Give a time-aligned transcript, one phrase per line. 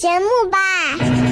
[0.00, 1.30] 节目吧。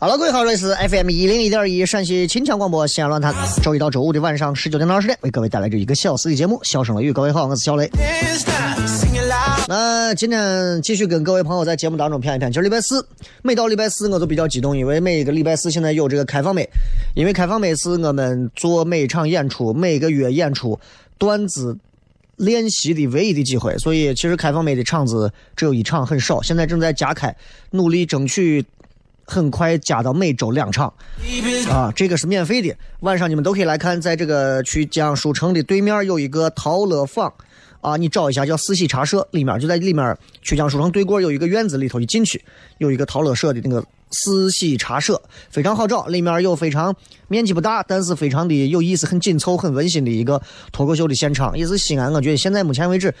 [0.00, 7.10] 好了，各位好，这里是 FM 一零一点一陕西秦腔广播西安论坛，周一到周五的晚上十九点到二十点，为各位带来这一个小时的节目《笑声雷雨》。
[7.12, 7.86] 各位好，我是小雷。
[9.68, 12.50] 那今天继续跟各位朋友在节目当中谝一谝。
[12.50, 13.06] 今儿礼拜四，
[13.42, 16.66] 每到礼拜四我都比较激动，因为每一个礼拜四现在有这个开放麦，
[17.14, 20.80] 因为开放麦是我们做每场演出、每个月演出
[21.18, 21.76] 段子
[22.36, 26.40] 练习的唯一的机会，所以其实开放麦的场子只有一场，很少。
[26.40, 27.36] 现在正在加开，
[27.72, 28.64] 努力争取。
[29.30, 30.92] 很快加到每周两场，
[31.70, 32.74] 啊，这个是免费的。
[33.00, 37.32] 晚上你们都可以来看，在这个曲江书城的对面有一个陶乐坊，
[37.80, 42.42] 啊，你找一下叫四喜茶社，里面就在里面曲江书城对过有一个院子里头，一进去
[42.78, 43.80] 有一个陶乐社的那个
[44.10, 46.06] 四喜茶社，非常好找。
[46.06, 46.92] 里面有非常
[47.28, 50.42] 面积不大，但是非常的有意思、很紧凑、很温馨的一个
[50.72, 53.14] 脱口秀的现场，也是西安我觉得现在目前为止。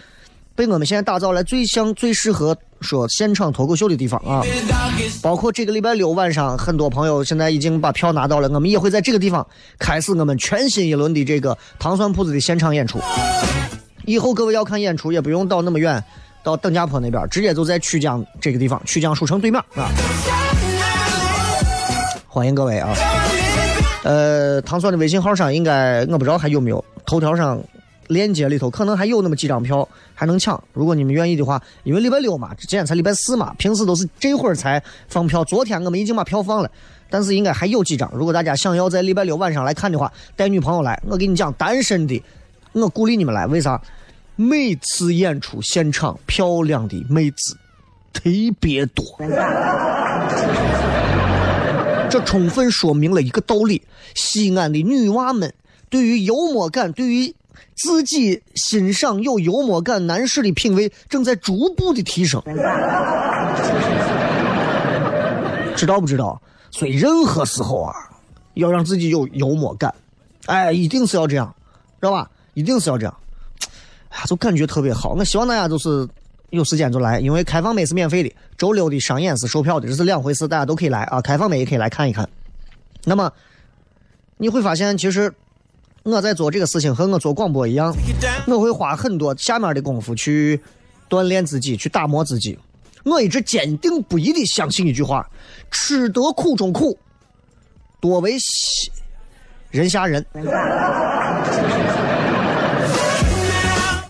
[0.60, 4.42] 被我们现在打造来最像、最适合说现场脱口秀的地方啊！
[5.22, 9.46] 包括这个礼拜六晚上，很多朋友现在已经把票拿到了，我们也会在这个地方
[9.78, 13.00] 开始我们全新一轮的这个糖蒜铺子的现场演出。
[14.04, 16.04] 以后各位要看演出，也不用到那么远，
[16.42, 19.88] 到邓家坡那边，直接就在曲江这个地方，曲江书城对面啊！
[22.28, 22.94] 欢迎各位啊！
[24.04, 27.58] 呃，糖蒜的微信号上应该我不知道还有没有头条上。
[28.08, 29.88] 链接里头可能还有那么几张票
[30.20, 35.42] 还能抢，如果你们愿意的话，因为礼拜六嘛，今天才礼拜四嘛，平时都是这会儿才放票。
[35.46, 36.70] 昨天我们已经把票放了，
[37.08, 38.06] 但是应该还有几张。
[38.14, 42.22] 如果大家想要在礼拜六晚上来看的话，带女朋友来，我跟你讲，单身的，
[42.72, 43.46] 我鼓励你们来。
[43.46, 43.80] 为啥？
[44.36, 47.56] 每次演出现场漂亮的妹子
[48.12, 48.28] 特
[48.60, 49.02] 别多，
[52.10, 53.80] 这充分说明了一个道理：
[54.14, 55.50] 西安的女娃们
[55.88, 57.34] 对于幽默感，对于。
[57.76, 62.42] 自己欣赏有幽默感男士的品味正在逐步的提升，
[65.74, 66.40] 知道不知道？
[66.70, 67.94] 所以任何时候啊，
[68.54, 69.94] 要让自己有幽默感，
[70.46, 71.54] 哎，一定是要这样，
[72.00, 72.30] 知道吧？
[72.54, 73.16] 一定是要这样，
[74.10, 75.10] 哎，就感觉特别好。
[75.10, 76.06] 我希望大家都是
[76.50, 81.20] 有时间就来，因为开放麦是免费的，周六的商演是售票的，这是两回事，大家都可以来啊。
[81.20, 82.28] 开放麦也可以来看一看。
[83.04, 83.32] 那么
[84.36, 85.32] 你会发现，其实。
[86.02, 87.94] 我在做这个事情和我做广播一样，
[88.46, 90.58] 我会花很多下面的功夫去
[91.08, 92.58] 锻炼自己，去打磨自己。
[93.04, 95.28] 我一直坚定不移的相信一句话：
[95.70, 96.98] 吃得苦中苦，
[98.00, 98.36] 多为
[99.70, 100.24] 人下人。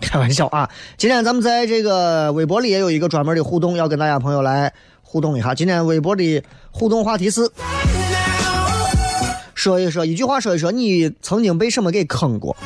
[0.00, 0.68] 开玩笑啊！
[0.96, 4.72] 今天咱们在这个微博里也有一个专门的互动，要跟大家朋友来
[5.02, 5.54] 互动一下。
[5.54, 6.42] 今天微博的
[6.72, 7.48] 互动话题是。
[9.60, 12.56] 说一说，一句话说一说，你曾经被什么给坑过？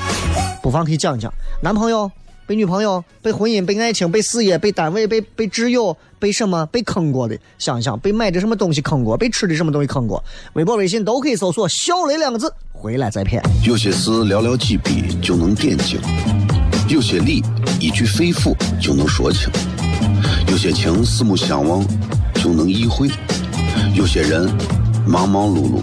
[0.63, 1.33] 不妨可以讲一讲。
[1.61, 2.09] 男朋友、
[2.47, 7.37] 被女朋友、被婚姻、被爱情、被事业、被单位、被被挚友、被什么被坑过的？
[7.59, 9.17] 想一想，被买的什么东西坑过？
[9.17, 10.23] 被吃的什么东西坑过？
[10.53, 13.43] 微博、微信都可以搜索“小雷”两个字，回来再骗。
[13.65, 15.99] 有些事寥寥几笔就能点睛，
[16.89, 17.43] 有些理
[17.81, 19.51] 一句肺腑就能说清，
[20.47, 21.85] 有些情四目相望
[22.37, 23.11] 就能意会，
[23.97, 24.49] 有些人
[25.05, 25.83] 忙忙碌碌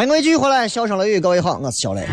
[0.00, 2.08] 欢迎各位继续回来，笑声雷雨，各位好，我是小雷。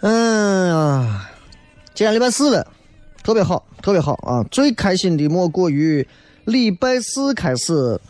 [0.00, 1.28] 嗯呀，
[1.92, 2.66] 今天礼拜四了，
[3.22, 4.42] 特别好，特别好啊！
[4.50, 6.08] 最开心的莫过于
[6.46, 8.00] 礼拜四开始，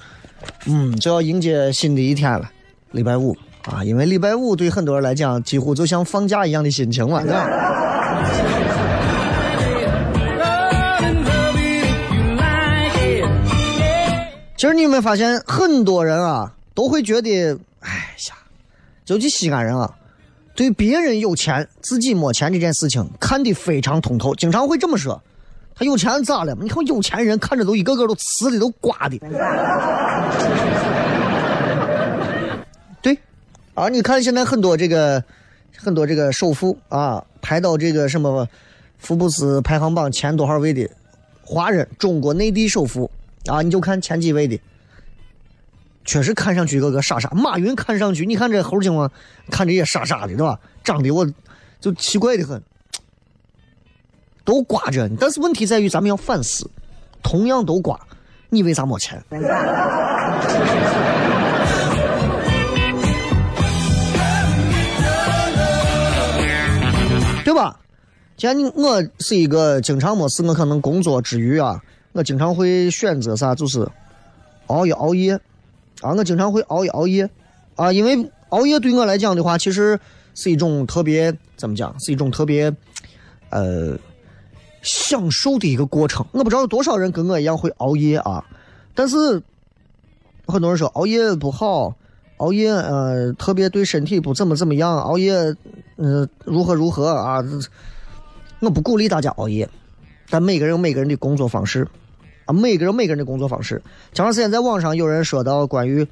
[0.66, 2.48] 嗯，就要迎接新的一天了，
[2.92, 3.36] 礼拜五
[3.70, 3.84] 啊！
[3.84, 7.48] 因为礼拜五对很多人来讲，几乎就像放假一样的心情了，是吧？
[14.56, 17.90] 其实你有没有发现，很多人啊都会觉得，哎
[18.28, 18.34] 呀，
[19.06, 19.88] 尤其西安人啊，
[20.56, 25.22] 对别人有钱自己没钱这件事情看得非常通透，经常会这么说
[25.78, 26.56] ：“他有钱咋了？
[26.60, 29.16] 你看有钱人看着都一个个都呲的都刮的。”
[33.78, 35.22] 而，你看现在很多这个
[35.76, 38.48] 很多这个首富啊，排到这个什么
[38.98, 40.90] 福布斯排行榜前多少位的
[41.44, 43.08] 华人，中国内地首富
[43.46, 44.60] 啊，你就看前几位的。
[46.04, 49.10] 确实看上去一个个傻傻，马云看上去，你看这猴精嘛，
[49.50, 50.58] 看着也傻傻的，对吧？
[50.82, 51.24] 长得我
[51.80, 52.60] 就奇怪的很，
[54.42, 55.08] 都瓜着。
[55.20, 56.68] 但是问题在于，咱们要反思，
[57.22, 58.00] 同样都瓜，
[58.48, 59.22] 你为啥没钱？
[67.48, 67.80] 对吧？
[68.36, 73.88] 既然你我是一个经常没事，我可能工作之余啊，我经常会选择啥，就是
[74.66, 75.32] 熬夜熬夜。
[76.02, 77.30] 啊，我经常会熬夜熬夜，
[77.74, 79.98] 啊，因为熬夜对我来讲的话，其实
[80.34, 82.70] 是一种特别怎么讲，是一种特别，
[83.48, 83.98] 呃，
[84.82, 86.26] 享受的一个过程。
[86.32, 88.44] 我不知道有多少人跟我一样会熬夜啊，
[88.94, 89.42] 但是
[90.46, 91.94] 很多人说熬夜不好，
[92.38, 95.54] 熬夜呃特别对身体不怎么怎么样，熬夜
[95.96, 97.44] 嗯如何如何啊，
[98.60, 99.68] 我不鼓励大家熬夜，
[100.30, 101.86] 但每个人有每个人的工作方式。
[102.46, 103.82] 啊，每个人每个人的工作方式。
[104.14, 106.08] 前段时间在网上有人说到关于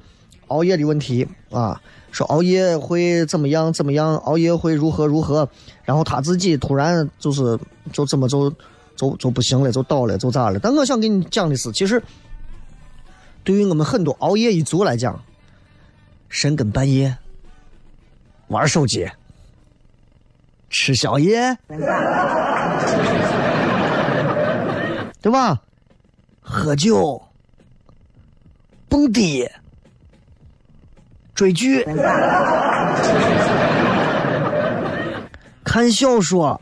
[0.49, 5.49] 熬夜的问题啊，说熬夜会怎么样怎么样，熬夜会如何如何，
[5.83, 7.57] 然后他自己突然就是
[7.91, 8.53] 就怎么就
[8.95, 10.59] 就就不行了，就倒了，就咋了？
[10.59, 11.99] 但我想跟你讲的是，其实
[13.43, 15.19] 对于我们很多熬夜一族来讲，
[16.29, 17.17] 深更半夜
[18.47, 19.09] 玩手机、
[20.69, 21.57] 吃宵夜，
[25.21, 25.61] 对吧？
[26.41, 27.21] 喝酒、
[28.87, 29.49] 蹦迪、
[31.35, 31.83] 追剧、
[35.63, 36.61] 看小说，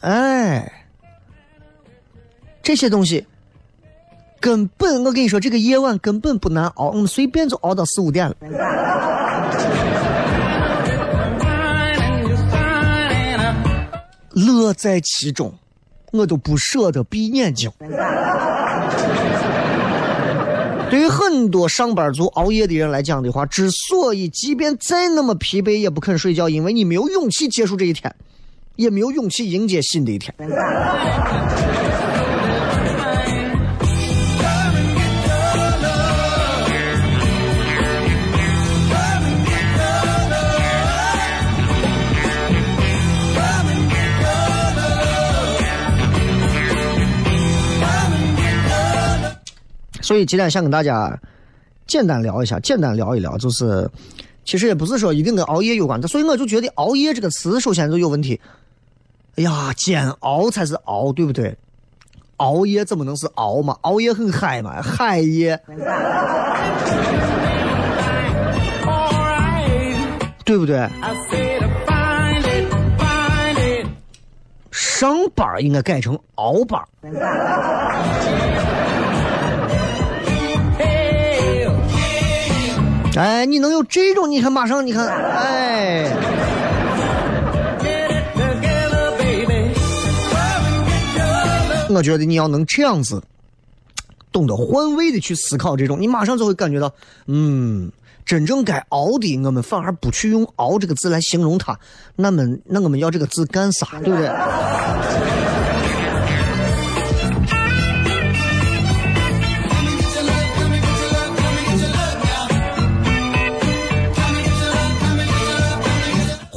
[0.00, 0.70] 哎，
[2.62, 3.26] 这些东西
[4.46, 8.36] 根本，我跟你说，这个夜晚根本不难熬，我们随便就熬到四五点了，
[14.32, 15.52] 乐在其中。
[16.12, 17.68] 我都不舍得闭眼睛。
[20.88, 28.14] 对于很多上班族熬夜的人来讲的话，之所以即便再那么疲惫也不肯睡觉，因为你没有勇气结束这一天，
[28.76, 30.32] 也没有勇气迎接新的一天。
[50.06, 51.18] 所以今天想跟大家
[51.84, 53.90] 简单聊一下，简单聊一聊，就是
[54.44, 58.40] 其实也不是说一定跟熬夜有关的，所以我就觉得熬夜这个词首先就有问题。
[59.34, 61.56] 哎呀，煎熬才是熬，对不对？
[62.36, 63.76] 熬夜怎么能是熬嘛？
[63.80, 65.60] 熬夜很嗨嘛，嗨夜，
[70.44, 70.88] 对不对？
[74.70, 76.80] 上班应该改成熬班。
[83.16, 84.30] 哎，你能有这种？
[84.30, 86.12] 你看，马上你看，哎。
[91.88, 93.22] 我觉得你要能这样子，
[94.30, 96.92] 懂得换位的去思考这种，你马上就会感觉到，
[97.26, 97.90] 嗯，
[98.26, 101.78] 真正该熬的，我们反而不去用“熬”这个字来形容它，
[102.16, 104.26] 那么那我们要这个字干啥，对不对？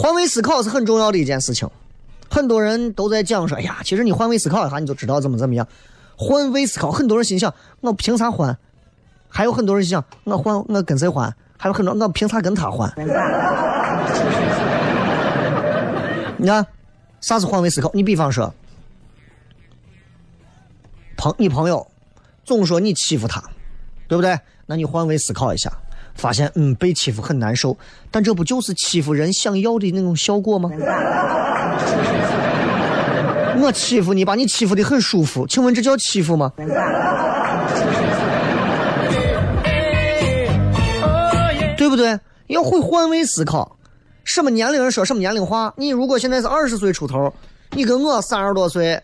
[0.09, 1.69] 换位思考是很重要的一件事情。
[2.31, 5.67] 很多人都在讲说：“哎呀，其实你换位思考一下，你就知道怎么怎么样。”
[6.17, 8.57] 换位思考，很多人心想：“我凭啥换？”
[9.29, 12.91] 还有很多人想：“我换，我跟谁换？”还有很多，我凭啥跟他换？
[16.37, 16.65] 你看，
[17.21, 17.91] 啥是换位思考？
[17.93, 18.51] 你比方说，
[21.17, 21.85] 朋你朋友
[22.43, 23.43] 总说你欺负他，
[24.07, 24.39] 对不对？
[24.65, 25.71] 那你换位思考一下，
[26.19, 27.75] 发现嗯，被欺负很难受，
[28.11, 30.69] 但这不就是欺负人想要的那种效果吗？
[33.61, 36.51] 我欺负你，把你欺负的很舒服，请问这叫欺负吗？
[41.77, 42.19] 对不对？
[42.47, 43.77] 要会换位思考，
[44.23, 45.73] 什么年龄人说什么年龄话。
[45.77, 47.33] 你如果现在是二十岁出头，
[47.71, 49.01] 你跟我三十多岁，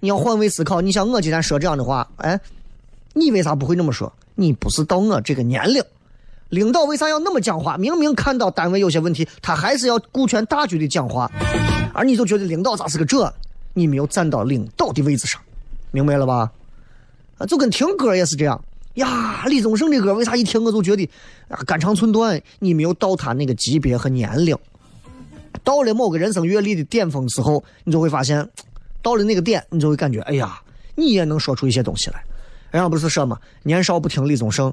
[0.00, 0.80] 你要换位思考。
[0.80, 2.38] 你像我今天说这样的话，哎，
[3.12, 4.12] 你为啥不会那么说？
[4.34, 5.82] 你不是到我这个年龄，
[6.50, 7.76] 领导为啥要那么讲话？
[7.76, 11.30] 明明看到单位有些问题，他还是要顾全大局的讲话，
[11.94, 13.32] 而你就觉得领导咋是个这？
[13.72, 15.40] 你没有站到领导的位置上，
[15.92, 16.50] 明白了吧？
[17.38, 18.62] 啊，就跟听歌也是这样
[18.94, 19.44] 呀。
[19.46, 21.08] 李宗盛的歌为啥一听我就觉得
[21.48, 22.42] 啊肝肠寸断？
[22.58, 24.56] 你没有到他那个级别和年龄，
[25.62, 28.46] 到了某个人生阅历的巅峰时候，你就会发现，
[29.00, 30.60] 到了那个点，你就会感觉，哎呀，
[30.96, 32.22] 你也能说出一些东西来。
[32.72, 34.68] 人家不是说嘛，年少不听李宗盛，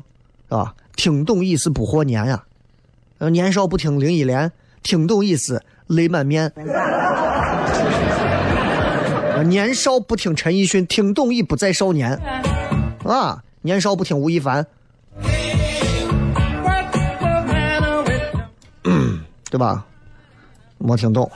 [0.49, 2.43] 是吧，听懂已是不惑年呀。
[3.19, 4.51] 呃，年少不听林忆莲，
[4.83, 6.51] 听懂已是泪满面。
[9.45, 12.19] 年少不听陈奕迅，听懂已不再少年。
[13.05, 14.65] 啊，年少不听吴亦凡，
[19.49, 19.85] 对吧？
[20.79, 21.31] 没听懂。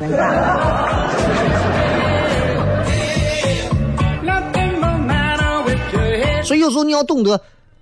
[6.43, 7.39] 所以有时候你要懂得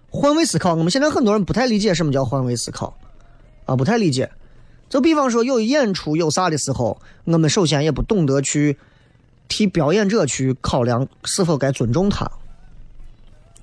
[0.09, 0.73] 换位思考。
[0.75, 2.97] 我们现在很多人不太理解什么叫换位思考，
[3.65, 4.29] 啊，不太理解。
[4.89, 8.77] 就比方说有演出有啥的时候，我们首先也不懂得去。
[9.51, 12.29] 替表演者去考量是否该尊重他。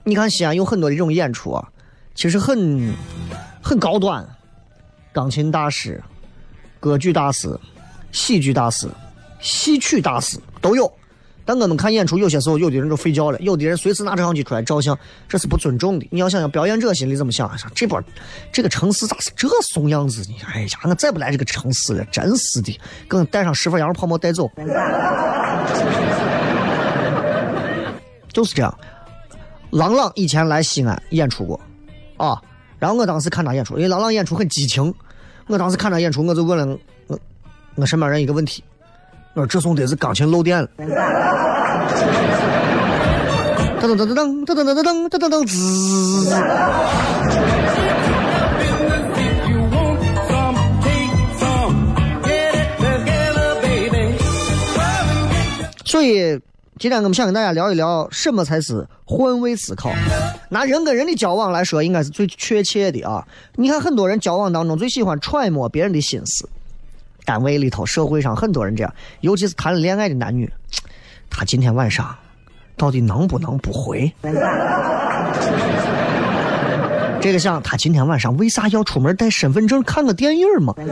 [0.03, 1.69] 你看西安有很多的这种演出啊，
[2.13, 2.93] 其实很
[3.63, 4.29] 很高端，
[5.13, 6.03] 钢琴大师、
[6.81, 7.57] 歌剧大师、
[8.11, 8.89] 戏剧大师、
[9.41, 10.93] 戏曲大师都有。
[11.47, 14.99] 但我们看演出，有些时候有的人就睡觉了，有的人随时拿着相机出来照相，
[15.29, 16.07] 这是不尊重的。
[16.11, 17.49] 你要想想表演者心里怎么想？
[17.75, 18.03] 这波
[18.53, 20.21] 这个城市咋是这怂样子？
[20.23, 22.77] 呢哎呀，我再不来这个城市了，真是的，
[23.09, 24.51] 给我带上十份羊肉泡馍带走。
[28.33, 28.79] 就是这样。
[29.71, 31.61] 郎朗以前来西安演出过，
[32.17, 32.43] 啊，
[32.79, 34.93] 然后我当时看他演出，因为郎朗演出很激情，
[35.47, 37.19] 我当时看他演出，我就问了我
[37.77, 38.65] 我身边人一个问题。
[39.37, 40.67] 我这送得是钢琴漏电了。
[43.79, 46.35] 噔噔噔噔噔噔噔噔噔噔噔噔滋。
[55.85, 56.41] 所以
[56.79, 59.93] 今天我们想跟大家聊一聊，什么才是换位思考。
[60.49, 63.23] 拿人跟人的交往来说，应该是最确切的啊。
[63.57, 66.49] 你看，很多人交往当中最喜欢揣摩别人的心思。
[67.27, 70.51] 单位里头、社会上很多人这样，尤其是谈了恋爱的男女，
[71.29, 72.17] 他今天晚上
[72.77, 74.11] 到底能不能不回？
[77.21, 80.73] 这个想他今天晚上为啥要出门带身份证看个电影嘛？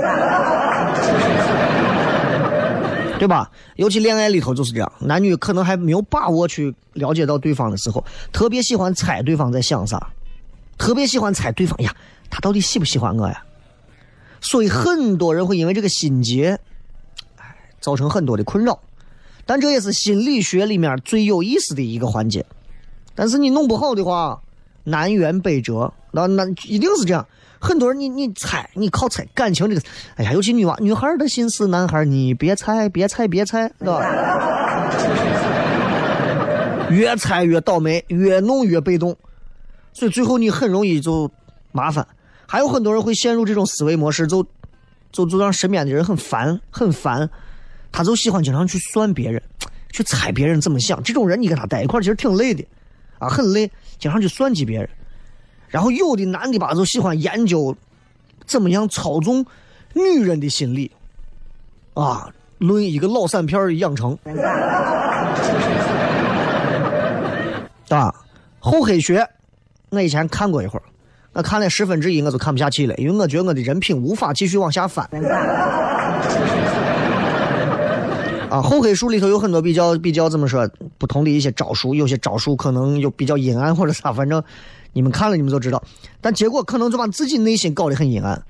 [3.17, 3.49] 对吧？
[3.76, 10.05] 尤其恋爱里头就是这样，男女可能还没有把握去了解到对方的时候，特别喜欢猜对方在想啥，
[10.76, 11.95] 特别喜欢猜对方呀，
[12.29, 13.41] 他到底喜不喜欢我呀？
[14.45, 16.61] 所以很多人会因为这个心结，
[17.39, 18.79] 哎，造成很多的困扰。
[19.47, 22.45] 但这也是心理学里面最有意思的一个环节。
[23.15, 24.43] 但是你弄不好的话，
[24.85, 27.27] 南辕北辙，那那一定是这样。
[27.59, 29.81] 很多人你你猜，你靠猜感情这个，
[30.17, 34.05] 哎呀，尤其女娃女孩的心思，男孩你别猜，别猜，别猜，知道吧？
[36.91, 39.17] 越猜越倒霉，越弄越被动，
[39.95, 41.31] 所以最后你很容易就
[41.73, 42.07] 麻烦。
[42.47, 44.47] 还有很多人会陷入这种思维模式，就
[45.13, 47.29] 就就让身边的人很烦，很烦。
[47.93, 49.43] 他就喜欢经常去算别人，
[49.91, 51.03] 去猜别人怎么想。
[51.03, 52.67] 这种人你跟他待一块其实挺累的，
[53.19, 54.89] 啊，很累，经常去算计别人。
[55.69, 57.77] 然后有的男的吧，就喜欢研究
[58.47, 59.47] 怎么样操纵
[59.93, 60.91] 女人的心理，
[61.95, 64.19] 啊，论一个老散片的养成。
[67.91, 68.13] 啊，
[68.59, 69.25] 厚黑学，
[69.91, 70.83] 我以前看过一会儿，
[71.35, 75.07] 我看了十分之一，我就看不下去了，因为我觉得我的人品无法继续往下翻。
[78.50, 84.43] 啊，厚黑术里头有很多比较比较怎么说不同的一些招数，有些招数可能有比较阴暗或者啥，反正。
[84.97, 85.83] 你们看了，你们就知道，
[86.21, 88.41] 但结果可能就把自己内心搞得很阴暗，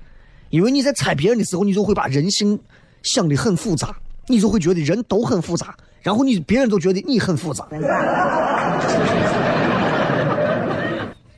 [0.51, 2.59] 因为你在猜别人的时候，你就会把人性
[3.01, 3.95] 想得很复杂，
[4.27, 7.67] 你就会觉得人都很复杂，然后你别人都觉得你很复杂，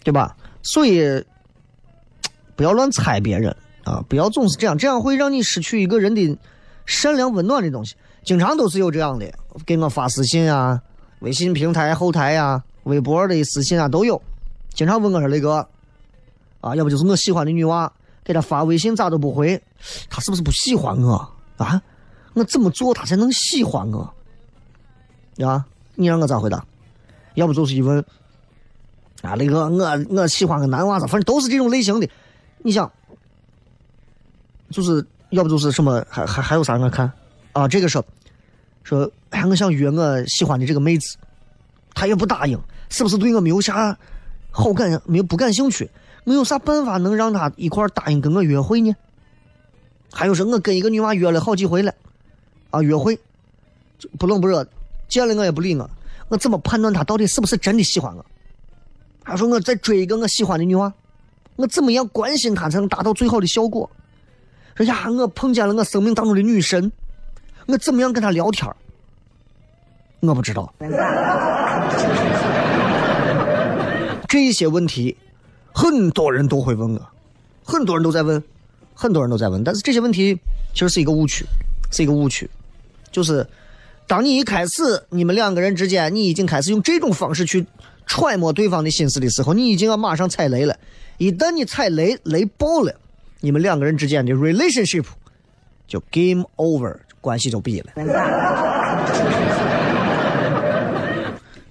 [0.04, 0.36] 对吧？
[0.62, 1.24] 所以
[2.58, 6.38] 不要乱猜别人啊，不要总是这样，这样会让你失去一个人的
[6.86, 7.96] 善良温暖的东西。
[8.26, 9.32] 经常都是有这样的，
[9.66, 10.82] 给我发私信啊，
[11.20, 14.22] 微信平台后台呀，微博的私信啊都有。
[14.74, 15.66] 经常问我说：“雷哥，
[16.60, 17.90] 啊，要不就是我喜欢的女娃，
[18.26, 19.62] 给她发微信咋都不回，
[20.10, 21.82] 她是不是不喜欢我啊？
[22.34, 24.14] 我怎么做她才能喜欢我？
[25.46, 26.66] 啊，你让我咋回答？
[27.36, 28.04] 要不就是一问，
[29.22, 32.10] 啊，雷哥，我我喜欢个男娃子，反正都是这种类型的。
[32.68, 32.92] 你想，
[34.70, 36.78] 就是要不就是什么，还还还有啥？
[36.78, 37.10] 我看
[37.54, 38.04] 啊，这个说
[38.84, 41.16] 说，哎，我想约我喜欢的这个妹子，
[41.94, 43.98] 她也不答应，是不是对我没有啥？”
[44.52, 45.90] 好感没有不感兴趣，
[46.26, 48.94] 我有啥办法能让她一块答应跟我约会呢？
[50.12, 51.94] 还有说，我跟一个女娃约了好几回了，
[52.72, 53.18] 啊，约会
[54.20, 54.68] 不冷不热，
[55.08, 55.90] 见了我也不理我，
[56.28, 58.26] 我怎么判断她到底是不是真的喜欢我？
[59.24, 60.94] 还说我在追一个我喜欢的女娃，
[61.58, 63.90] 我怎么样关心她才能达到最好的效果？
[64.76, 66.92] 说呀，我碰见了我生命当中的女神，
[67.66, 68.72] 我怎么样跟她聊天？
[70.20, 70.72] 我不知道。
[74.28, 75.18] 这些问题，
[75.74, 77.02] 很多人都会问我，
[77.64, 78.44] 很多人都在问，
[78.94, 79.64] 很多人都在问。
[79.64, 80.38] 但是这些问题
[80.74, 81.46] 其实是一个误区，
[81.92, 82.50] 是一个误区。
[83.12, 83.48] 就是
[84.06, 87.66] 当你一开始你们两个人之间，你已经开始用这种方式去
[88.06, 90.78] 揣摩对方的心思的时候，你已经要马上踩雷了。
[91.18, 92.94] 一旦你踩雷，雷爆了，
[93.42, 95.06] 你们两个人之间的 relationship
[95.88, 97.92] 就 game over，关系就闭了。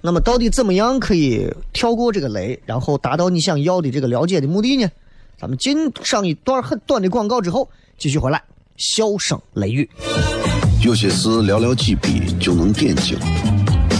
[0.00, 4.90] 那么到底怎么样可以跳过这个雷，然后达到你想要的这个了解的目的呢？
[5.38, 8.42] 咱们进上一段很短的广告之后，继续回来，
[8.76, 9.88] 笑声雷雨。
[10.85, 13.18] 有些事寥寥几笔就能点睛，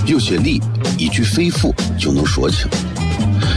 [0.07, 0.61] 有些理
[0.99, 2.69] 一句肺腑就能说清，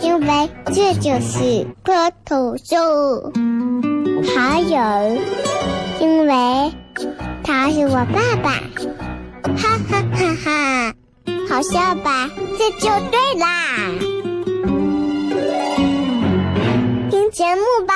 [0.00, 3.32] 因为这就是破头秀。
[4.34, 5.20] 还有，
[6.00, 6.72] 因为
[7.42, 8.50] 他是我爸爸，
[9.56, 10.94] 哈哈哈哈。
[11.48, 12.30] 好笑吧？
[12.56, 13.48] 这就对啦，
[17.10, 17.94] 听节目吧。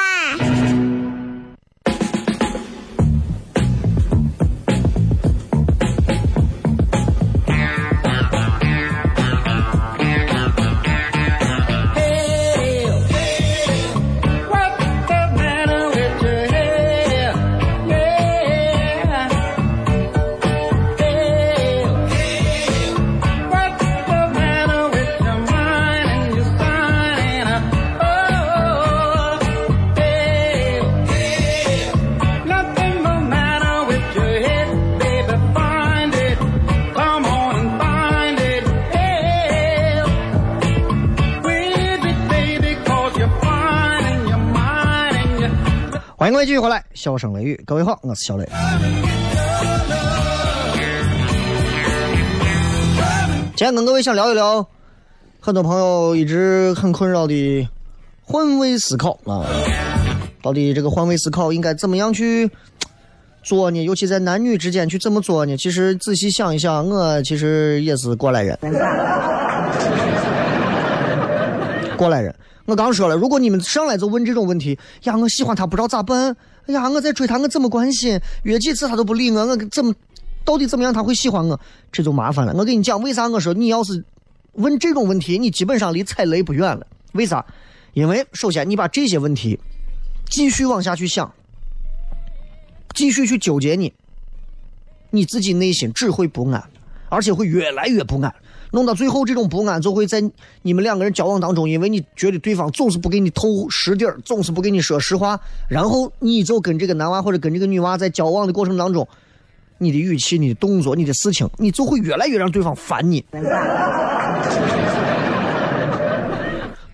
[46.24, 48.48] 欢迎各位继续回来，笑声雷雨，各位好，我是小雷。
[53.54, 54.66] 今天跟各位想聊一聊，
[55.38, 57.68] 很多朋友一直很困扰的
[58.22, 59.44] 换位思考啊，
[60.42, 62.50] 到底这个换位思考应该怎么样去
[63.42, 63.84] 做呢？
[63.84, 65.54] 尤其在男女之间去怎么做呢？
[65.58, 68.58] 其实仔细想一想，我其实也是过来人，
[71.98, 72.34] 过来人。
[72.66, 76.34] 我刚说了，如果你们上来就问这种问题，呀，我喜欢他不知道咋办？
[76.66, 78.18] 哎呀，我在追他，我怎么关心？
[78.44, 79.94] 约几次他都不理我，我怎么
[80.44, 81.60] 到底怎么样他会喜欢我？
[81.92, 82.54] 这就麻烦了。
[82.56, 84.02] 我跟你讲，为啥我说你要是
[84.54, 86.86] 问这种问题，你基本上离踩雷不远了？
[87.12, 87.44] 为啥？
[87.92, 89.60] 因为首先你把这些问题
[90.30, 91.30] 继续往下去想，
[92.94, 93.92] 继续去纠结你，
[95.10, 96.64] 你自己内心只会不安，
[97.10, 98.34] 而且会越来越不安。
[98.74, 100.20] 弄到最后，这种不安就会在
[100.62, 109.06] 你们两个人交往当中，因为你觉得对方总是不给你透实底儿，总是不给你说实话，然后你就跟这个男娃或者跟这个女娃在交往的过程当中，
[109.78, 113.24] 你的语气、你的动作、你的事情，你就会越来越让对方烦你。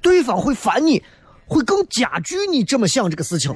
[0.02, 1.02] 对方会烦你，
[1.46, 3.50] 会更加剧你这么想这个事情。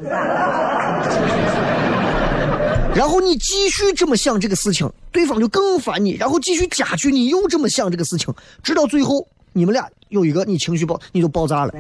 [2.95, 11.75] 然后你继续这么想这个事情，对方就更烦你，然后继续加剧你又这么想这个事情，直到最后你们俩有一个你情绪爆，你就爆炸了，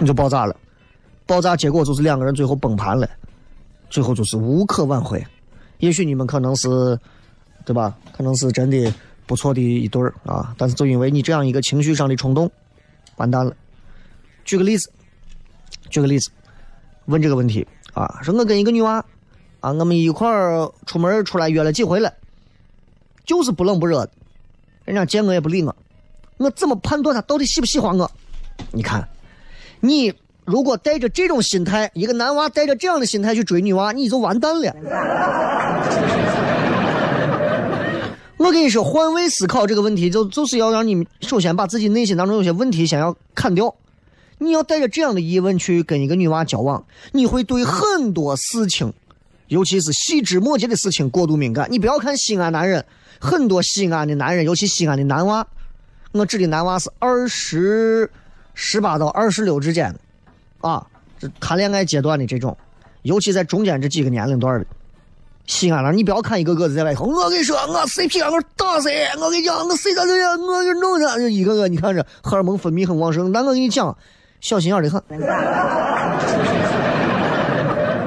[0.00, 0.54] 你就爆炸了，
[1.26, 3.08] 爆炸结果就是两个人最后崩盘了，
[3.88, 5.24] 最后就是无可挽回。
[5.78, 6.68] 也许你们可能是，
[7.64, 7.96] 对吧？
[8.12, 8.92] 可能是真的
[9.26, 12.50] 不错的一对儿啊，但是就因为你这样一个情绪上的冲动，
[13.16, 13.56] 完蛋了。
[14.44, 14.90] 举个例子，
[15.88, 16.30] 举个例子，
[17.06, 17.66] 问这个问题。
[17.94, 19.04] 啊，说我跟一个女娃，
[19.60, 22.12] 啊，我们一块儿出门出来约了几回了，
[23.24, 24.10] 就是不冷不热的，
[24.84, 25.74] 人家见我也不理我，
[26.36, 28.10] 我怎么判断她到底喜不喜欢我？
[28.72, 29.08] 你看，
[29.80, 30.12] 你
[30.44, 34.74] 如果带着这种心态，一个男娃带着这样的心态去追女娃，你就完蛋了。
[38.38, 43.74] 我跟你说，换位思考这个问题，就就是要让你首先把自己内心当中有些问题先要砍掉。
[44.38, 48.92] 你要带着这样的疑问去跟一个女娃交往，你会对很多事情，
[49.48, 51.66] 尤其是细枝末节的事情过度敏感。
[51.70, 52.84] 你不要看西安男人，
[53.20, 55.46] 很多西安的男人，尤其西安的男娃，
[56.12, 58.10] 我指的男娃是二十
[58.54, 60.86] 十八到二十六之间的，啊，
[61.18, 62.56] 这谈恋爱阶段的这种，
[63.02, 64.66] 尤其在中间这几个年龄段的
[65.46, 69.06] 西安人，你不要看一个个子在外头，我跟你说，我 CP 啊，我打谁？
[69.18, 70.38] 我跟你讲，我谁咋这样？
[70.40, 73.96] 我就弄他，一个个你看着荷尔蒙分泌很旺盛，但我跟你讲。
[74.40, 75.02] 小心眼的很，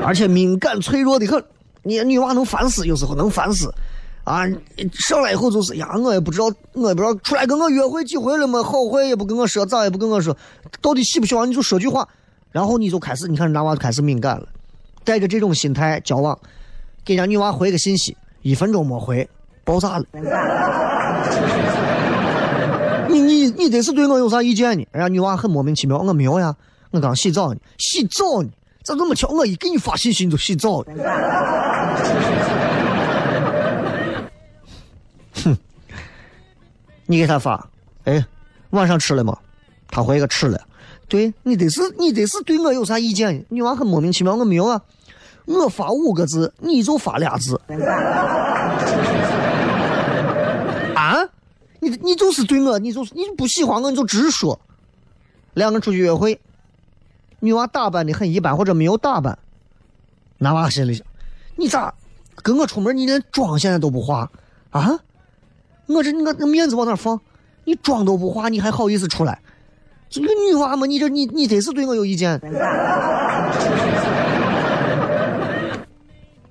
[0.06, 1.44] 而且敏感脆弱的很。
[1.84, 3.74] 你女娃能烦死，有时候能烦死。
[4.24, 4.44] 啊，
[4.94, 10.38] 上来以后就是呀，我也不知道，我也不知道出来跟我约会几回了嘛，好坏也不跟我说，咋也不跟我说，
[10.80, 12.08] 到底喜不喜欢你就说句话，
[12.52, 14.48] 然后你就开始，你看男娃就开始敏感了，
[15.04, 16.38] 带着这种心态交往，
[17.04, 19.28] 给人家女娃回个信息，一分钟没回，
[19.64, 20.06] 爆炸了。
[23.12, 24.88] 你你你得是对我有啥意见呢？
[24.92, 26.56] 人家女娃很莫名其妙，我没有呀，
[26.92, 28.50] 我刚洗澡呢，洗澡呢，
[28.84, 29.28] 咋这么巧？
[29.30, 30.88] 我一给你发信息你就洗澡了。
[35.44, 35.58] 哼，
[37.06, 37.70] 你给他发，
[38.06, 38.26] 哎，
[38.72, 39.38] 晚上吃了吗？
[39.90, 40.60] 他回个吃了。
[41.08, 43.46] 对你得是你得是对我有啥意见？
[43.50, 44.82] 女娃很莫名其妙，我没有啊，
[45.46, 47.60] 我发五个字，你就发俩字。
[51.82, 54.60] 你你就是对我，你就是你不喜欢我，你就直说。
[55.56, 56.40] 两个人出去约会，
[57.40, 59.38] 女娃打扮的很一般，或者没有打扮，
[60.38, 61.04] 男娃心里想：
[61.56, 61.94] 你咋
[62.44, 64.32] 跟我出门，你连妆现在都不化
[64.70, 65.00] 啊？
[65.88, 67.20] 我这我那面子往哪放？
[67.66, 69.42] 你妆都不化，你还好意思出来？
[70.10, 72.40] 这个女娃嘛，你这你你得是对我有意见。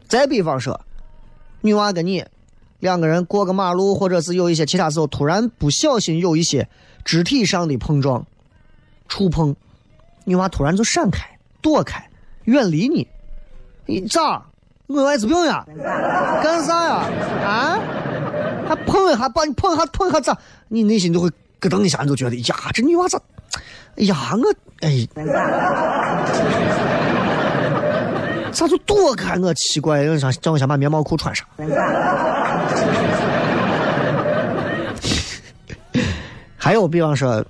[0.09, 0.81] 再比方说，
[1.61, 2.25] 女娃跟你。
[2.81, 6.69] 两个人过个马路，或者是有一些其他时候，突然不小心有一些
[7.05, 8.27] 肢体上的碰撞、
[9.09, 9.55] 触碰，
[10.25, 12.11] 女娃突然就闪开、躲开、
[12.45, 13.07] 远离你，
[13.87, 14.43] 你咋？
[14.87, 15.65] 我艾滋病呀？
[16.43, 17.05] 干啥呀？
[17.45, 17.79] 啊？
[18.67, 20.37] 还碰一下，把你碰一下，碰一下咋？
[20.69, 21.29] 你内心就会
[21.61, 23.21] 咯噔一下，你就觉得呀，这女娃咋？
[23.97, 25.07] 哎呀，我哎。
[28.53, 29.55] 咋就躲开我？
[29.55, 31.47] 奇怪，我想叫我先把棉毛裤穿上。
[36.57, 37.45] 还有，比方说，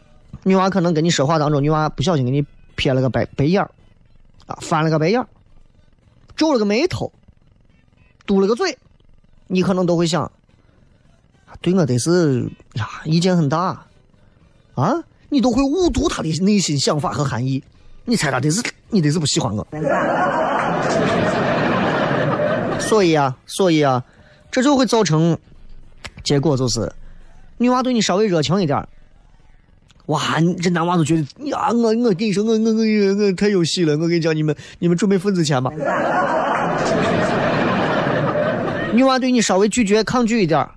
[0.45, 3.71] 女娃可能跟你说话当中，女娃不小心给你撇了个白白眼儿，
[4.47, 5.27] 啊，翻了个白眼儿，
[6.37, 7.13] 皱了个眉头，
[8.25, 8.79] 嘟了个嘴，
[9.49, 10.31] 你可能都会想，
[11.61, 13.85] 对我得是呀，意见很大，
[14.75, 17.63] 啊，你都会误读他的内心想法和含义。
[18.05, 19.67] 你猜他得是你得是不喜欢我。
[22.81, 24.03] 所以啊，所以啊，
[24.51, 25.37] 这就会造成
[26.25, 26.93] 结果就是，
[27.59, 28.87] 女娃对你稍微热情一点
[30.07, 30.21] 哇，
[30.61, 35.71] 这男娃都觉得呀，我我跟你说，我我我我太有戏了，我跟你讲，你们你们准备份子钱吧。
[38.93, 40.69] 女娃对你稍微拒绝抗拒一点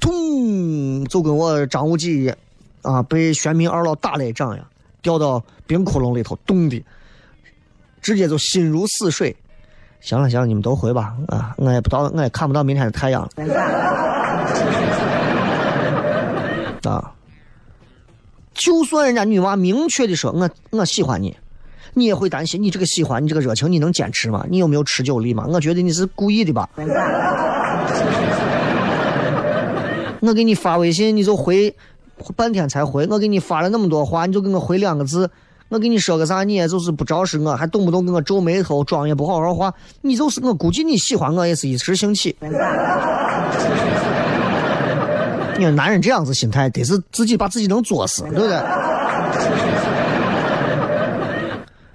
[0.00, 2.34] 通就跟我张无忌
[2.82, 4.64] 啊被玄冥二老打了一掌呀，
[5.02, 6.84] 掉到冰窟窿里头，冻的，
[8.04, 9.34] 直接就心如死水。
[10.00, 11.54] 行了行了，你们都回吧啊！
[11.56, 13.26] 我也不到，我也看不到明天的太阳
[16.84, 17.10] 啊！
[18.52, 21.34] 就算人家女娃明确的说我我喜欢你，
[21.94, 24.44] 你也会担心你这个喜欢你这个热情你能坚持吗？
[24.50, 25.46] 你有没有持久力吗？
[25.48, 26.68] 我觉得你是故意的吧？
[30.20, 31.74] 我给你发微信你就回
[32.36, 35.30] 半天才回，我给你发了那么多话你就给我回两个字。
[35.70, 39.72] 我跟你说个啥，你也就是不招识我，还动不动给我皱眉头，妆也不好好化，
[40.02, 42.36] 你就是我估计你喜欢我也是一时兴起。
[45.56, 48.60] 你说男人这样子心态，得是自己把自己能作死，对不对？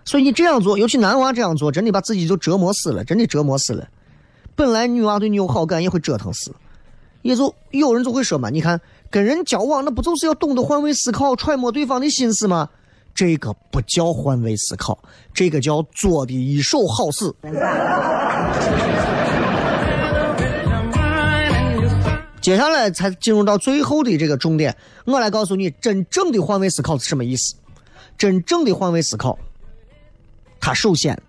[0.04, 3.88] 所以你这样做，尤其男娃这样做，真的把自己就折磨死了，真的折磨死了。
[4.56, 6.54] 本来女娃对你有好感，也会折腾死。
[7.22, 12.70] 也就有人就会说嘛，你看跟人交往，那不就是要懂得换位思考，揣摩对方的心思吗？
[13.14, 14.98] 这个不叫换位思考，
[15.34, 17.34] 这个叫做的一手好事。
[22.42, 27.56] 接下来才进入到最后的这个重点，我来告诉你，真正的换位思考是什么意思？
[28.18, 29.38] 真正的换位思考，
[30.60, 31.22] 他首先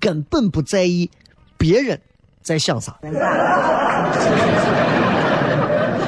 [0.00, 1.08] 根本不在意
[1.56, 2.00] 别人
[2.42, 2.98] 在想啥。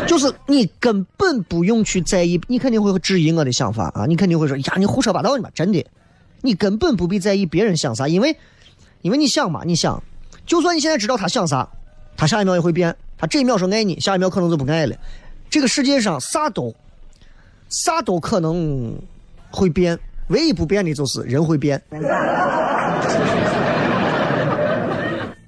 [0.07, 4.05] 就是你根本不用去在意，你肯定会质疑我的想法啊！
[4.07, 5.51] 你肯定会说呀，你胡说八道呢嘛！
[5.55, 5.85] 真的，
[6.43, 8.37] 你根本不必在意别人想啥，因为，
[9.01, 10.03] 因为你想嘛，你想，
[10.45, 11.69] 就算你现在知道他想啥，
[12.17, 12.95] 他下一秒也会变。
[13.17, 14.97] 他这一秒说爱你，下一秒可能就不爱了。
[15.49, 16.75] 这个世界上啥都，
[17.69, 18.95] 啥都可能
[19.51, 21.81] 会变，唯一不变的就是人会变。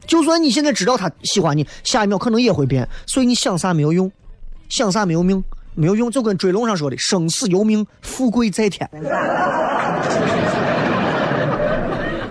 [0.07, 4.11] 就算你现在知道他喜欢你，下一秒可能也会变，所以你想啥没有用。
[4.75, 5.45] 想啥没有命，
[5.77, 8.91] 没有用，就跟追龙上说的“生死由命，富贵在天”。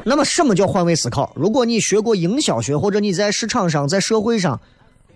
[0.04, 1.32] 那么，什么叫换位思考？
[1.38, 4.60] 如果你学过营销学，或者你在市场上、在社会上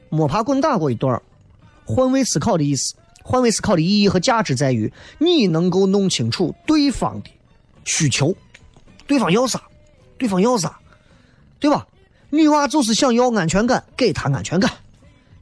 [0.07, 1.21] 摸爬滚打过一段
[1.83, 7.29] 换位思考的意思，换位思考的意义和价值在于，你能够弄清楚对方的
[7.83, 8.33] 需求，
[9.05, 9.61] 对方要啥，
[10.17, 10.79] 对方要啥，
[11.59, 11.85] 对吧？
[12.29, 14.71] 女娃就是想要安全感，给她安全感；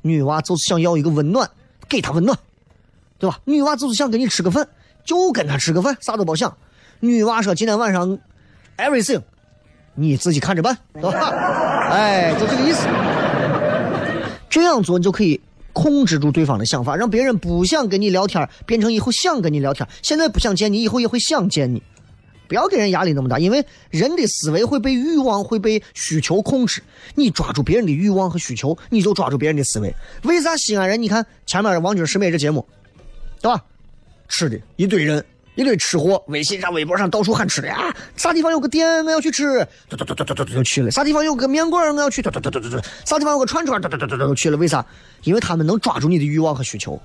[0.02, 1.48] 女娃就是想要一个温暖。
[1.88, 2.38] 给他温暖，
[3.18, 3.40] 对吧？
[3.46, 4.68] 女娃就是想跟你吃个饭，
[5.04, 6.56] 就跟他吃个饭，啥都别想。
[7.00, 8.18] 女娃说今天晚上
[8.78, 9.22] ，everything，
[9.94, 11.30] 你自己看着办，对吧？
[11.92, 12.88] 哎，就这个意思。
[14.50, 15.40] 这样做你就可以
[15.74, 19.88] 控制住对方的想法，让别人不想跟你聊天，变成以后想跟你聊天。
[20.02, 21.84] 现在不想见你，以后也会想见你。
[22.48, 26.82] 不要给人压力那么大，因为人的思维会被欲望、会被需求控制。
[27.16, 29.94] 你抓住别人的欲望和需求，你就抓住别人的思维。
[30.24, 31.02] 为啥西安人？
[31.02, 32.66] 你看前面《王军师妹》这节目，
[33.42, 33.64] 对吧？
[34.28, 35.24] 吃的一堆人，
[35.56, 37.96] 一堆吃货，微信上、微博上到处喊吃的啊！
[38.16, 40.90] 啥地方有个店，我要去吃，嘟嘟嘟嘟嘟嘟就去了。
[40.90, 42.78] 啥地方有个面馆，我要去，嘟嘟嘟嘟嘟嘟。
[43.06, 44.58] 啥地方有个串串，嘟嘟嘟嘟嘟去了。
[44.58, 44.86] 为啥？
[45.24, 47.00] 因为他们能抓住你的欲望和需求，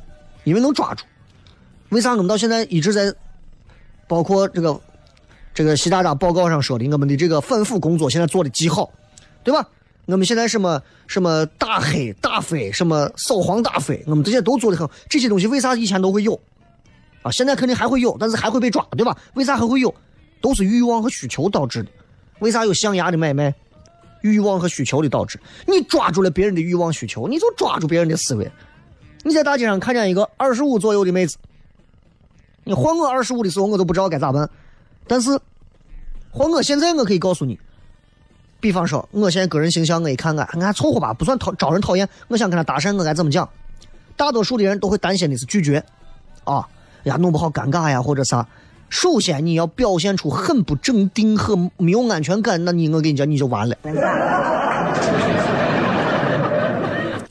[0.44, 1.04] 因为能抓住。
[1.90, 3.14] 为啥我们到现在一直在，
[4.08, 4.80] 包括这个。
[5.52, 8.90] 这个习大大报告上说的，我们的这个反腐工作现在做的极好，
[9.42, 9.68] 对吧？
[10.06, 14.88] 我们现在什么什么大黑大飞，什么扫黄打非，我们这些都做的很。
[15.08, 16.40] 这些东西为啥以前都会有
[17.22, 17.30] 啊？
[17.30, 19.16] 现在肯定还会有，但是还会被抓，对吧？
[19.34, 19.94] 为啥还会有？
[20.40, 21.90] 都是欲望和需求导致的。
[22.40, 23.54] 为啥有象牙的买卖？
[24.22, 25.38] 欲望和需求的导致。
[25.66, 28.50] 你抓住了别人的欲望需求，你就抓住别人的思维。
[29.22, 31.36] 你在大街上看见一个二十五左右的妹子，
[32.64, 34.48] 你换我二十五的时候，我都不知道该咋办。
[35.10, 35.36] 但是，
[36.30, 37.58] 或我现在我可以告诉你，
[38.60, 42.08] 比方说，我现在个人形象我一看，俺俺凑合吧，不算讨招人讨厌。
[42.28, 43.48] 我想跟他搭讪，我该怎么讲？
[44.16, 45.84] 大多数的人都会担心的是拒绝，
[46.44, 46.64] 啊，
[47.02, 48.46] 呀，弄不好尴尬呀，或者啥。
[48.88, 53.76] 首先你要表现出很不镇定和没有安全感，那你我跟你讲，你就完了。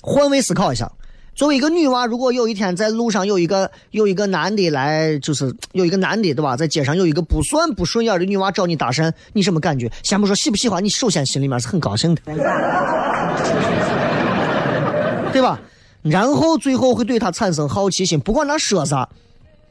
[0.01, 0.91] 换位思考一下。
[1.39, 6.57] 作为一个女娃，如果有一天在路上有一个有一个男的来，就是有一个男的，对吧？
[6.57, 9.89] 在街上有一个不算不顺眼的女娃找你搭讪，你什么感觉？
[10.03, 12.21] 先不说喜不喜欢，你首先心里面是很高兴的，
[15.31, 15.57] 对吧？
[16.01, 19.07] 然后最后会对他产生好奇心，不管他说啥，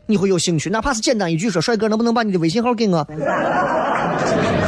[0.07, 3.07] 你会有兴趣，哪怕是简单一句说：“帅哥，能不能把你的微信号给我？”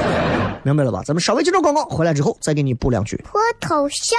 [0.65, 1.03] 明白了吧？
[1.07, 3.17] 咱们稍微接着广告，回来之后再给你补两句。
[3.25, 4.19] 脱头像。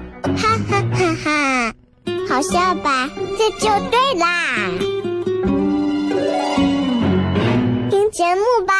[0.37, 1.73] 哈哈哈哈！
[2.29, 3.09] 好笑吧？
[3.37, 4.69] 这就对啦。
[7.89, 8.73] 听节目吧。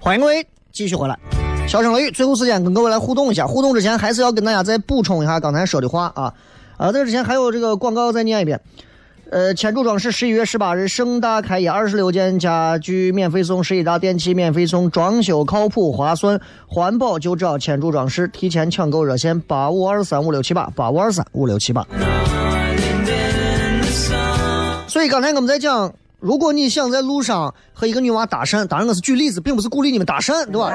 [0.00, 1.18] 欢迎各位继续回来，
[1.66, 3.46] 小声雷雨，最后时间跟各位来互动一下。
[3.46, 6.32] 互动之前还是要跟大家再补充一下刚才说的话啊
[6.76, 6.92] 啊！
[6.92, 8.60] 在之前还有这个广告再念一遍。
[9.30, 18.28] 呃，千柱装饰十一月十八日盛大开业，二十六件家具免费送，十一大电器免费送，装修靠谱划算，环保就找千柱装饰。
[18.28, 21.84] 提前抢购热线八五二三五六七八八五二三五六七八。
[24.86, 25.92] 所以刚才我们在讲，
[26.24, 30.72] 如果你想在路上和一个女娃搭讪，当然我是举例子，并不是鼓励你们搭讪，对吧？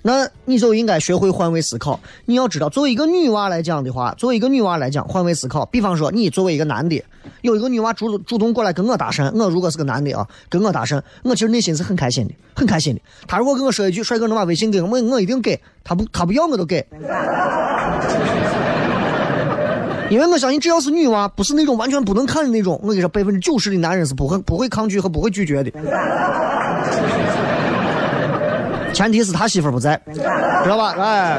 [0.00, 2.00] 那你就应该学会换位思考。
[2.24, 5.66] 你要知道，作为一个女娃来讲的话，作为一个女娃来讲，换位思考。
[5.66, 7.04] 比方说，你作为一个男的，
[7.42, 13.02] 有一个女娃主主动过来跟我搭讪，我如果是个男的啊，跟我搭讪，我其实内心是很开心的，很开心的。
[13.28, 16.86] 他如果跟我说一句“帅哥，能把微信给我”，我一定给他不，他不要我都给。
[20.10, 25.70] 因为我相信，只要是女娃，不是那种完全不能看的那种，我跟你说，百分之九十的男人是不会不会抗拒和不会拒绝的。
[28.92, 30.20] 前提是他媳妇不在，知
[30.68, 30.94] 道吧？
[30.98, 31.38] 哎，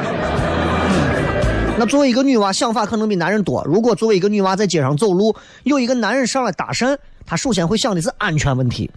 [1.78, 3.64] 那作为一个女娃，想法可能比男人多。
[3.64, 8.90] 如果作为一个女娃在街上走路，有一个男人上来搭讪，她首先会想的是安全问题，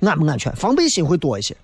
[0.00, 1.56] 安不安全，防备心会多一些。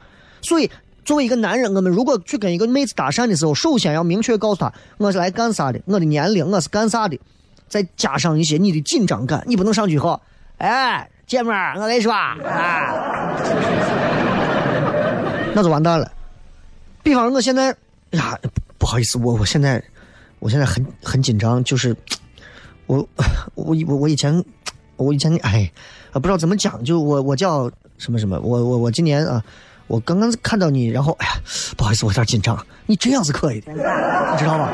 [0.43, 0.69] 所以，
[1.05, 7.17] 作为一个男人，我们如果去跟一个妹子搭讪的时候，首先要明确告诉她我是来干啥的，我的年龄我是干啥的，
[7.75, 9.43] 再加上一些你的紧张感。
[9.49, 10.21] 你不能上去后，
[10.59, 12.37] 哎，姐妹儿，我来是吧？
[12.45, 13.35] 啊，
[15.53, 16.09] 那就完蛋了。
[17.03, 17.75] 比方说，我现在
[18.11, 18.39] 呀，
[18.79, 19.83] 不好意思，我我现在，
[20.39, 21.97] 我现在很很紧张，就是
[22.87, 22.99] 我
[23.57, 24.45] 我我我以前
[24.95, 25.69] 我以前哎，
[26.13, 29.43] 啊不知道怎么讲，就我我叫什么什么，我我我今年啊，
[29.89, 31.33] 我刚刚看到你，然后哎呀，
[31.77, 32.57] 不好意思，我有点紧张。
[32.87, 33.79] 你这样是可以的，你
[34.39, 34.71] 知道吧？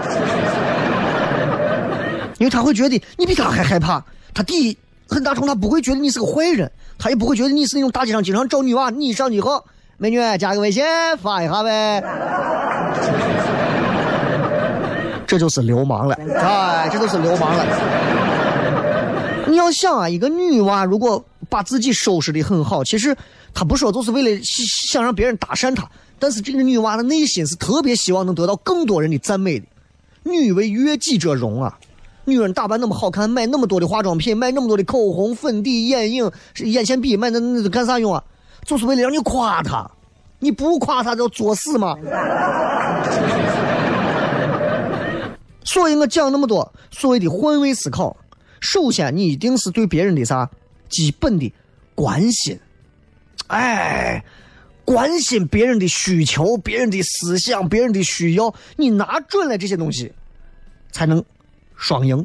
[2.41, 4.05] 因为他会觉得你比他还害怕。
[4.35, 4.77] 他第一，
[5.07, 9.63] 很大程度他不会觉得你是个坏人，他也不会觉得你是那种大街上经常找女娃，你上去后。
[9.99, 10.83] 美女，加个微信
[11.21, 12.03] 发一下呗。
[15.27, 17.67] 这就是流氓了，哎，这就是流氓了。
[19.47, 23.15] 你要想啊，一个女娃如果把自己收拾的很好，其实
[23.53, 25.87] 她不说就是为了想让别人搭讪她，
[26.19, 29.67] 但是这个女娃的内心是特别希望能得到更多人的赞美的。
[30.23, 31.79] 女为悦己者容啊，
[32.31, 38.23] 女人打扮那么好看，买那么多的化妆品，买那么多的口红、粉底、眼影、眼线笔，买那那干啥用啊？
[38.65, 39.91] 就是为了让你夸他，
[40.39, 41.97] 你不夸他就作死吗？
[45.65, 48.17] 所以我讲那么多所谓的换位思考，
[48.61, 50.51] 首先你一定是对别人的啥
[50.89, 51.53] 基本的
[51.95, 52.59] 关心，
[53.47, 54.25] 哎，
[54.85, 60.13] 关心别人的需求、别人的思想、别人的需要，你拿准了这些东西，
[60.91, 61.25] 才能
[61.81, 62.25] 双赢。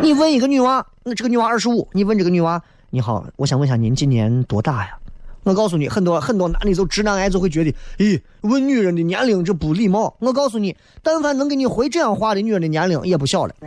[0.00, 2.62] 你问一个女娃，那这个女娃二十五，你问这个女娃。
[2.90, 4.96] 你好，我想问一下您今年多大呀？
[5.42, 10.14] 我告诉你，很多很多男的都直男癌就会觉得，咦，问女人的年龄这不礼貌。
[10.20, 13.54] 我告诉你，但凡能给你回这样话的女人的年龄也不小了。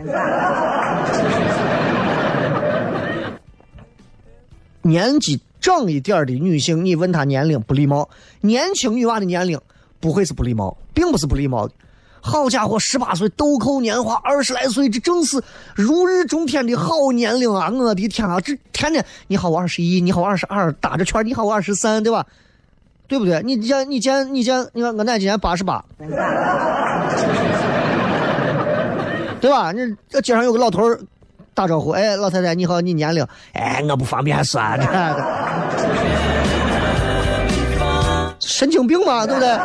[4.82, 8.08] 年纪长一点的女性，你问她年龄不礼貌；
[8.40, 9.60] 年轻女娃的年龄
[10.00, 11.74] 不会是不礼貌，并不是不礼貌的。
[12.20, 15.42] 好家伙，十八岁豆蔻年华，二十来岁，这正是
[15.74, 17.70] 如日中天的好年龄啊！
[17.70, 22.24] 我的天啊，这天天你好，我二十一，你好，我二十二，打着圈，你好，我二十三，对吧？
[23.06, 23.40] 对不对？
[23.42, 25.82] 你见你见你见，你看我奶今年八十八，
[29.40, 29.72] 对吧？
[29.72, 30.82] 你这街上有个老头
[31.54, 33.26] 打招呼，哎，老太太你好，你年龄？
[33.54, 34.86] 哎，我不方便说，这
[38.40, 39.58] 神经病嘛，对不对？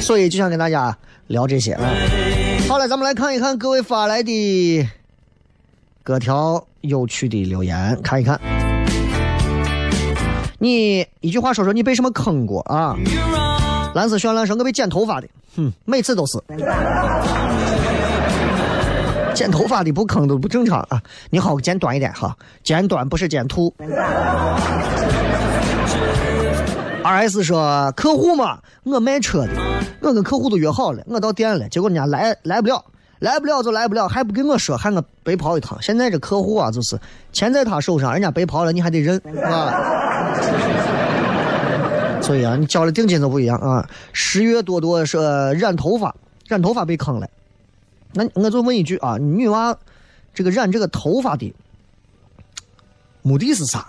[0.00, 0.96] 所以就想跟大家
[1.28, 1.82] 聊这些啊。
[2.68, 4.88] 好了，咱们来看一看各位发来的
[6.02, 8.40] 各条有趣的留言看一看。
[10.58, 12.96] 你一句话说说你被什么坑过啊？
[13.94, 16.38] 蓝色绚烂说我被剪头发的，哼，每次都是。
[19.34, 21.00] 剪头发的不坑都不正常啊！
[21.30, 23.72] 你好，剪短一点哈，剪短不是剪秃。
[27.10, 29.50] R S 说客户嘛，我卖车的，
[30.00, 32.84] 我跟客户都约好了，我到店了，结果人家来来不了，
[33.18, 35.76] 来不了就来不了，还不跟我说，喊我白跑一趟。
[35.82, 36.96] 现在这客户啊，就是
[37.32, 39.74] 钱在他手上，人家白跑了，你还得认啊。
[42.22, 43.88] 所以啊，你交的定金都不一样啊。
[44.12, 46.14] 十月多多说染头发，
[46.46, 47.28] 染头发被坑了。
[48.12, 49.76] 那我就问一句啊，女娃
[50.32, 51.52] 这个染这个头发的
[53.22, 53.88] 目的是啥？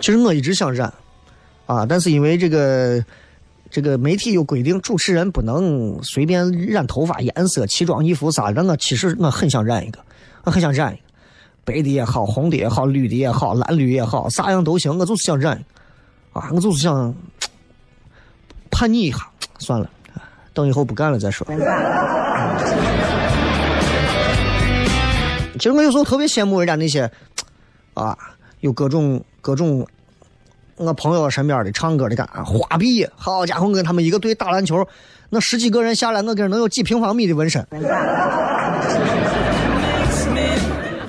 [0.00, 0.92] 其实我一直想染
[1.66, 3.04] 啊，但是因为这个
[3.70, 8.64] 这个媒体有规定，主持人不能随便染头发颜色、奇装异服啥的。
[8.64, 10.00] 我其实我很想染一个，
[10.44, 11.02] 我很想染一个
[11.64, 14.98] 白的也好，红的也好，绿的也好，蓝绿也好，啥样都行。
[14.98, 15.62] 我就是想染
[16.32, 17.14] 啊，我就是想
[18.70, 19.18] 叛逆一下。
[19.58, 19.88] 算了。
[20.52, 21.46] 等以后不干了再说。
[25.54, 27.08] 其实我有时候特别羡慕人家那些，
[27.94, 28.16] 啊，
[28.60, 29.86] 有各种各种，
[30.76, 34.86] 我朋友身边的唱歌的干花臂，好家伙，跟他们一个队打篮球，
[35.28, 37.66] 那十几个人下来，我跟能有几平方米的纹身。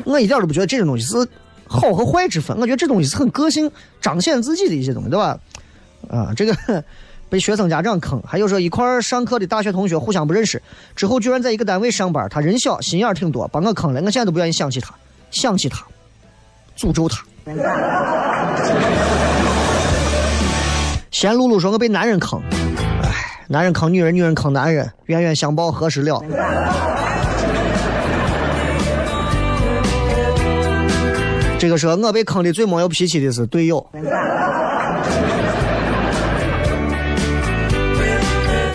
[0.05, 1.27] 我一点都不觉得这种东西是
[1.67, 3.71] 好和坏之分，我觉得这东西是很个性、
[4.01, 5.39] 彰显自己的一些东西，对吧？
[6.09, 6.83] 啊，这个。
[7.29, 10.61] 被学生家长坑，还有说一块儿上课的大学同学互相不认识，
[10.97, 12.27] 之后居然在一个单位上班。
[12.29, 14.01] 他人小心眼儿挺多，把我坑了。
[14.01, 14.93] 我现在都不愿意想起他，
[15.31, 15.81] 想起他，
[16.77, 17.23] 诅咒他。
[21.11, 22.41] 贤露露说：“我被男人坑，
[23.03, 23.09] 哎，
[23.47, 26.19] 男人坑女人，女人坑男人，冤冤相报何时了？”
[31.59, 33.85] 这个说我被坑的最没有脾气的是队友。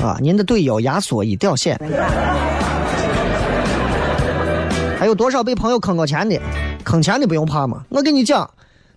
[0.03, 1.77] 啊，您的队友压缩已掉线。
[4.99, 6.39] 还有多少被朋友坑过钱的？
[6.87, 7.85] 坑钱的不用怕嘛。
[7.89, 8.49] 我跟你讲，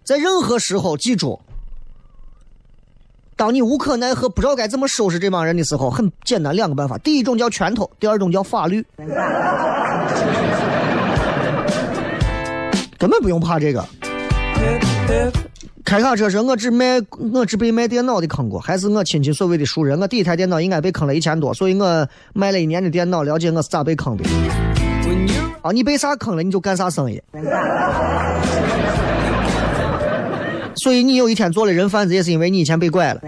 [0.03, 1.39] 在任何时候记住，
[3.35, 8.85] 当你无可奈何、不知道该怎么收拾这帮人的时候，很简单，两个办法：第一种叫拳头，第二种叫法律。
[12.99, 13.83] 根本不用怕这个。
[15.83, 17.01] 开卡车时，我只卖
[17.33, 19.99] 我只被卖电脑的坑过，还是我亲戚所谓的熟人。
[19.99, 24.23] 我第一台电脑应该被坑了一千多，所以我卖了一年的电脑，了解我是咋被坑的。
[25.61, 27.21] 啊，你被啥坑了，你就干啥生意。
[30.75, 33.21] 所以你有一天做了人贩子，也是因为你以前被拐了。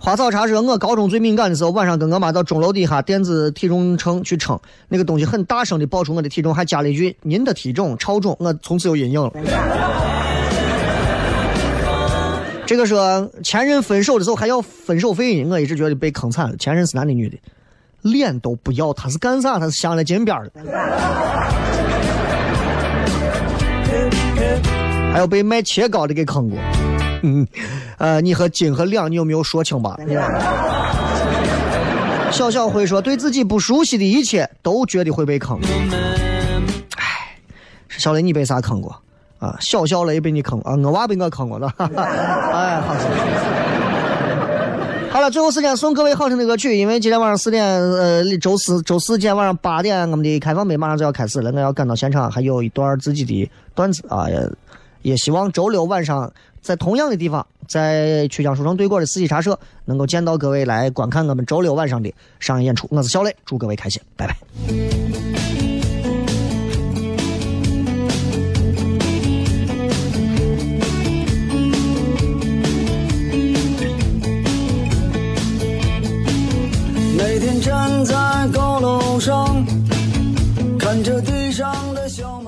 [0.00, 4.58] 花草茶说，我高中最敏感的时候，晚上跟我妈到钟楼底下电子体重秤去称，
[4.88, 9.30] 那个东西很大声的报出我的体重，还加了一句“您的体重超重”，我从此有阴影了。
[12.66, 16.56] 这个说前任分手的时候还要分手费呢，我一直觉得被坑惨了。
[16.56, 17.38] 前任是男的女的？
[18.02, 19.58] 脸都不要，他是干啥？
[19.58, 20.50] 他是镶了金边的。
[25.12, 26.58] 还有被卖切糕的给坑过。
[27.22, 27.46] 嗯，
[27.98, 29.96] 呃，你和金和两，你有没有说清吧？
[32.30, 35.58] 小小会说，对自己不熟悉的一切都觉得会被坑。
[36.96, 37.36] 哎，
[37.88, 38.96] 小雷，你被啥坑过？
[39.38, 41.72] 啊，小小雷被你坑啊，我娃被我坑过了。
[41.78, 42.96] 哎，好。
[45.12, 54.50] 好了，最后时间送各位好听的歌曲，因为今天晚上四点，呃，周四周四今天晚上八点，我们的开放杯马上就要开始了，我要赶到现场，还有一段自己的段子啊，也
[55.02, 56.32] 也希望周六晚上。
[56.62, 62.86] 在同样的地方，在曲江书城对过的四季茶社，能够见到各位来观看我们周六晚上的商业演出。
[62.90, 65.41] 我是小磊，祝各位开心，拜拜。
[77.60, 78.14] 站在
[78.52, 79.64] 高楼上
[80.78, 82.41] 看着地上的小